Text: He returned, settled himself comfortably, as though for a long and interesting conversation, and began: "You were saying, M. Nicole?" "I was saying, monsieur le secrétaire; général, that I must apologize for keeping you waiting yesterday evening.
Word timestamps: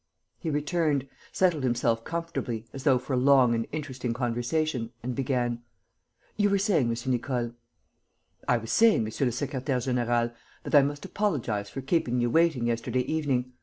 He 0.39 0.49
returned, 0.49 1.07
settled 1.31 1.63
himself 1.63 2.03
comfortably, 2.03 2.65
as 2.73 2.85
though 2.85 2.97
for 2.97 3.13
a 3.13 3.17
long 3.17 3.53
and 3.53 3.67
interesting 3.71 4.13
conversation, 4.15 4.89
and 5.03 5.13
began: 5.13 5.61
"You 6.35 6.49
were 6.49 6.57
saying, 6.57 6.87
M. 6.89 7.11
Nicole?" 7.11 7.51
"I 8.47 8.57
was 8.57 8.71
saying, 8.71 9.03
monsieur 9.03 9.25
le 9.27 9.31
secrétaire; 9.31 9.77
général, 9.77 10.33
that 10.63 10.73
I 10.73 10.81
must 10.81 11.05
apologize 11.05 11.69
for 11.69 11.81
keeping 11.81 12.19
you 12.19 12.31
waiting 12.31 12.65
yesterday 12.65 13.01
evening. 13.01 13.53